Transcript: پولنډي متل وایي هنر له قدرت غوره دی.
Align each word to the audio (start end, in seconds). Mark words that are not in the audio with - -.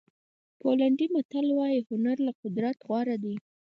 پولنډي 0.59 1.07
متل 1.15 1.47
وایي 1.57 1.79
هنر 1.89 2.17
له 2.27 2.31
قدرت 2.41 2.77
غوره 2.87 3.15
دی. 3.23 3.35